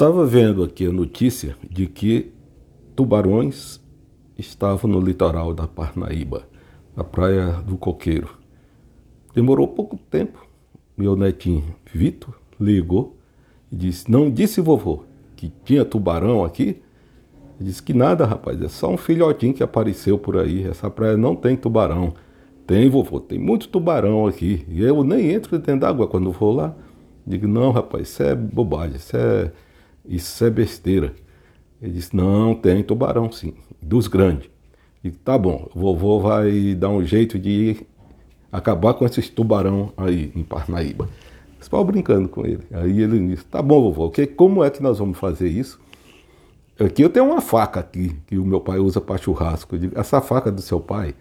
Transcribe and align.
estava 0.00 0.24
vendo 0.24 0.64
aqui 0.64 0.86
a 0.86 0.90
notícia 0.90 1.54
de 1.70 1.86
que 1.86 2.32
tubarões 2.96 3.78
estavam 4.38 4.90
no 4.90 4.98
litoral 4.98 5.52
da 5.52 5.66
Parnaíba, 5.66 6.44
na 6.96 7.04
praia 7.04 7.60
do 7.66 7.76
Coqueiro. 7.76 8.30
Demorou 9.34 9.68
pouco 9.68 9.98
tempo. 10.10 10.42
Meu 10.96 11.14
netinho 11.14 11.76
Vitor 11.92 12.32
ligou 12.58 13.14
e 13.70 13.76
disse: 13.76 14.10
Não 14.10 14.30
disse 14.30 14.62
vovô 14.62 15.04
que 15.36 15.52
tinha 15.66 15.84
tubarão 15.84 16.46
aqui? 16.46 16.80
Ele 17.58 17.68
disse 17.68 17.82
que 17.82 17.92
nada, 17.92 18.24
rapaz, 18.24 18.58
é 18.62 18.68
só 18.70 18.90
um 18.90 18.96
filhotinho 18.96 19.52
que 19.52 19.62
apareceu 19.62 20.16
por 20.16 20.38
aí. 20.38 20.66
Essa 20.66 20.88
praia 20.88 21.18
não 21.18 21.36
tem 21.36 21.58
tubarão. 21.58 22.14
Tem, 22.66 22.88
vovô, 22.88 23.20
tem 23.20 23.38
muito 23.38 23.68
tubarão 23.68 24.26
aqui. 24.26 24.64
E 24.66 24.82
eu 24.82 25.04
nem 25.04 25.30
entro 25.30 25.58
dentro 25.58 25.80
d'água 25.82 26.08
quando 26.08 26.32
vou 26.32 26.54
lá. 26.54 26.74
Digo, 27.26 27.46
não, 27.46 27.70
rapaz, 27.70 28.08
isso 28.08 28.22
é 28.22 28.34
bobagem, 28.34 28.96
isso 28.96 29.14
é, 29.14 29.52
isso 30.04 30.44
é 30.44 30.50
besteira. 30.50 31.14
Ele 31.80 31.92
disse, 31.92 32.14
não, 32.14 32.54
tem 32.54 32.82
tubarão 32.82 33.30
sim, 33.30 33.54
dos 33.80 34.06
grandes. 34.06 34.50
E 35.02 35.10
tá 35.10 35.38
bom, 35.38 35.68
vovô 35.74 36.20
vai 36.20 36.74
dar 36.74 36.90
um 36.90 37.02
jeito 37.02 37.38
de 37.38 37.76
acabar 38.52 38.94
com 38.94 39.06
esses 39.06 39.30
tubarão 39.30 39.92
aí 39.96 40.30
em 40.34 40.42
Parnaíba. 40.42 41.08
Estava 41.58 41.84
brincando 41.84 42.28
com 42.28 42.44
ele. 42.44 42.62
Aí 42.72 43.00
ele 43.00 43.28
disse, 43.28 43.44
tá 43.44 43.62
bom, 43.62 43.82
vovô, 43.82 44.06
okay, 44.06 44.26
como 44.26 44.62
é 44.62 44.70
que 44.70 44.82
nós 44.82 44.98
vamos 44.98 45.18
fazer 45.18 45.48
isso? 45.48 45.80
Aqui 46.78 47.02
eu 47.02 47.10
tenho 47.10 47.26
uma 47.26 47.42
faca 47.42 47.80
aqui, 47.80 48.16
que 48.26 48.38
o 48.38 48.44
meu 48.44 48.60
pai 48.60 48.78
usa 48.78 49.00
para 49.00 49.18
churrasco. 49.18 49.78
Digo, 49.78 49.98
essa 49.98 50.20
faca 50.20 50.50
do 50.50 50.62
seu 50.62 50.80
pai, 50.80 51.14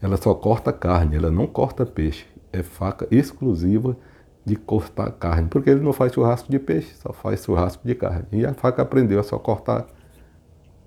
ela 0.00 0.16
só 0.16 0.32
corta 0.32 0.72
carne, 0.72 1.16
ela 1.16 1.30
não 1.30 1.46
corta 1.46 1.84
peixe. 1.84 2.24
É 2.52 2.62
faca 2.62 3.08
exclusiva 3.10 3.96
de 4.44 4.56
cortar 4.56 5.10
carne, 5.12 5.48
porque 5.48 5.70
ele 5.70 5.80
não 5.80 5.92
faz 5.92 6.12
churrasco 6.12 6.50
de 6.50 6.58
peixe, 6.58 6.94
só 6.96 7.12
faz 7.12 7.44
churrasco 7.44 7.86
de 7.86 7.94
carne. 7.94 8.26
E 8.32 8.44
a 8.44 8.52
faca 8.52 8.82
aprendeu 8.82 9.20
a 9.20 9.22
só 9.22 9.38
cortar 9.38 9.86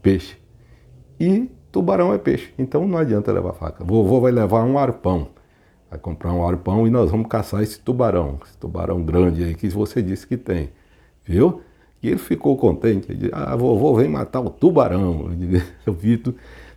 peixe. 0.02 0.38
E 1.20 1.50
tubarão 1.72 2.14
é 2.14 2.17
peixe, 2.17 2.53
então 2.58 2.88
não 2.88 2.97
adianta 2.97 3.31
levar 3.31 3.53
faca. 3.53 3.84
Vovô 3.84 4.20
vai 4.20 4.31
levar 4.31 4.64
um 4.64 4.78
arpão, 4.78 5.30
vai 5.89 5.97
comprar 5.97 6.34
um 6.34 6.45
arpão 6.45 6.86
e 6.86 6.89
nós 6.89 7.09
vamos 7.09 7.28
caçar 7.28 7.62
esse 7.64 7.80
tubarão, 7.80 8.39
esse 8.45 8.58
tubarão 8.58 9.02
grande 9.02 9.44
aí 9.44 9.56
que 9.56 9.69
você 9.69 10.02
disse 10.02 10.28
que 10.28 10.36
tem, 10.36 10.69
viu? 11.23 11.62
E 12.03 12.09
ele 12.09 12.17
ficou 12.17 12.58
contente, 12.58 13.12
ele 13.12 13.19
disse, 13.19 13.31
ah, 13.34 13.56
vovô 13.56 13.95
vem 13.95 14.09
matar 14.09 14.42
o 14.42 14.50
tubarão. 14.50 15.30
Eu 15.88 15.94
vi 15.94 16.22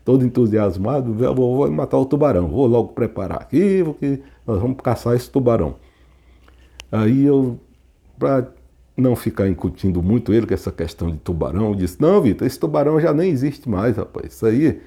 todo 0.04 0.24
entusiasmado, 0.24 1.12
vovô 1.12 1.64
vai 1.64 1.70
matar 1.70 1.98
o 1.98 2.06
tubarão, 2.06 2.46
vou 2.46 2.66
logo 2.66 2.92
preparar 2.92 3.42
aqui, 3.42 3.82
porque 3.84 4.22
nós 4.46 4.60
vamos 4.60 4.78
caçar 4.80 5.16
esse 5.16 5.28
tubarão. 5.28 5.74
Aí 6.90 7.24
eu, 7.24 7.58
para 8.18 8.48
não 8.96 9.14
ficar 9.14 9.48
incutindo 9.48 10.02
muito 10.02 10.32
ele 10.32 10.46
com 10.46 10.54
essa 10.54 10.72
questão 10.72 11.10
de 11.10 11.18
tubarão, 11.18 11.74
disse, 11.74 12.00
não, 12.00 12.20
Vitor, 12.20 12.46
esse 12.46 12.58
tubarão 12.58 13.00
já 13.00 13.12
nem 13.12 13.30
existe 13.30 13.68
mais, 13.68 13.96
rapaz. 13.96 14.32
Isso 14.32 14.46
aí, 14.46 14.80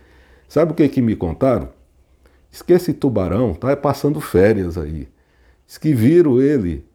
sabe 0.48 0.72
o 0.72 0.76
que 0.76 0.88
que 0.90 1.02
me 1.02 1.16
contaram? 1.16 1.70
Diz 2.50 2.62
que 2.62 2.74
esse 2.74 2.94
tubarão 2.94 3.54
tá 3.54 3.76
passando 3.78 4.20
férias 4.20 4.78
aí. 4.78 5.08
Diz 5.66 5.78
que 5.78 5.94
viram 5.94 6.42
ele, 6.42 6.86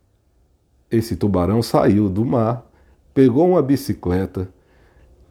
esse 0.91 1.17
tubarão 1.17 1.63
saiu 1.63 2.09
do 2.11 2.25
mar, 2.25 2.71
pegou 3.15 3.49
uma 3.49 3.63
bicicleta 3.63 4.49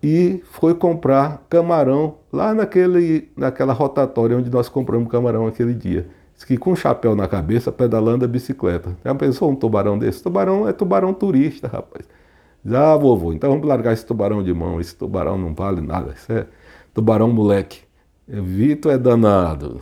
e 0.01 0.41
foi 0.51 0.73
comprar 0.73 1.45
camarão 1.49 2.17
lá 2.31 2.53
naquele, 2.53 3.29
naquela 3.35 3.73
rotatória 3.73 4.37
onde 4.37 4.49
nós 4.49 4.67
compramos 4.67 5.11
camarão 5.11 5.45
aquele 5.45 5.73
dia 5.73 6.07
que 6.43 6.57
com 6.57 6.71
um 6.71 6.75
chapéu 6.75 7.15
na 7.15 7.27
cabeça 7.27 7.71
pedalando 7.71 8.25
a 8.25 8.27
bicicleta. 8.27 8.97
Já 9.03 9.15
pensou 9.15 9.51
um 9.51 9.55
tubarão 9.55 9.97
desse? 9.97 10.21
Tubarão 10.21 10.67
é 10.67 10.73
tubarão 10.73 11.13
turista, 11.13 11.67
rapaz. 11.67 12.05
ah, 12.73 12.95
vovô, 12.97 13.31
então 13.31 13.51
vamos 13.51 13.67
largar 13.67 13.93
esse 13.93 14.05
tubarão 14.05 14.43
de 14.43 14.53
mão. 14.53 14.81
Esse 14.81 14.95
tubarão 14.95 15.37
não 15.37 15.53
vale 15.53 15.81
nada. 15.81 16.13
Isso 16.13 16.31
é 16.31 16.47
tubarão 16.93 17.31
moleque. 17.31 17.81
Vitor 18.27 18.91
é 18.91 18.97
danado. 18.97 19.81